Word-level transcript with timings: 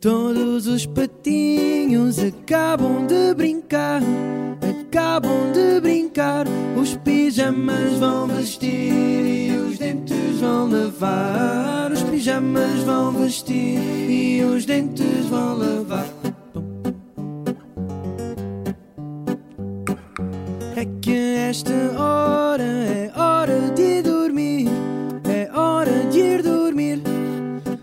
Todos 0.00 0.66
os 0.66 0.86
patinhos 0.86 2.18
acabam 2.18 3.06
de 3.06 3.34
brincar, 3.34 4.00
acabam 4.62 5.52
de 5.52 5.78
brincar. 5.78 6.46
Os 6.74 6.96
pijamas 6.96 7.98
vão 7.98 8.26
vestir 8.26 8.70
e 8.70 9.50
os 9.58 9.78
dentes 9.78 10.40
vão 10.40 10.70
lavar. 10.70 11.92
Os 11.92 12.02
pijamas 12.04 12.80
vão 12.84 13.12
vestir 13.12 13.78
e 14.08 14.42
os 14.42 14.64
dentes 14.64 15.26
vão 15.26 15.58
lavar. 15.58 16.06
É 20.76 20.86
que 21.02 21.34
esta 21.36 21.74
hora 21.98 22.62
é 22.62 23.09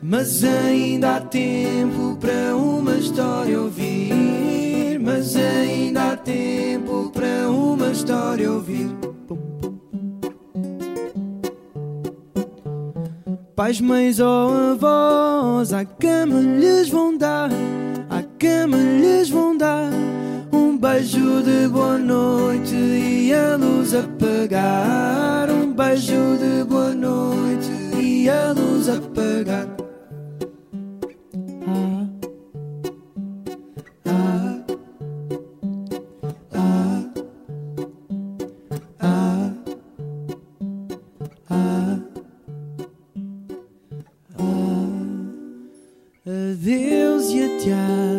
Mas 0.10 0.42
ainda 0.42 1.18
há 1.18 1.20
tempo 1.20 2.16
para 2.16 2.56
uma 2.56 2.96
história 2.96 3.60
ouvir. 3.60 4.98
Mas 5.02 5.36
ainda 5.36 6.14
há 6.14 6.16
tempo 6.16 7.12
para 7.14 7.50
uma 7.52 7.88
história 7.88 8.50
ouvir. 8.50 8.90
Pais, 13.54 13.82
mães 13.82 14.22
ou 14.22 14.54
avós, 14.72 15.74
à 15.74 15.84
cama 15.84 16.40
lhes 16.40 16.88
vão 16.88 17.18
dar, 17.18 17.50
à 18.10 18.24
cama 18.40 18.78
lhes 18.78 19.30
vão 19.30 19.58
dar 19.58 19.92
um 20.54 20.78
beijo 20.78 21.44
de 21.44 21.68
boa 21.68 21.98
noite 21.98 22.76
e 22.76 23.34
a 23.34 23.58
luz 23.58 23.94
apagar. 23.94 25.50
Um 25.52 25.74
beijo 25.74 26.38
de 26.38 26.64
boa 26.64 26.94
noite 26.94 27.70
e 28.00 28.30
a 28.30 28.54
luz 28.54 28.88
apagar. 28.88 29.87
Adeus 46.30 47.30
e 47.30 47.42
até 47.42 48.17